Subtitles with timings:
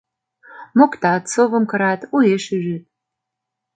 [0.77, 2.83] Моктат, совым кырат, уэш ӱжыт.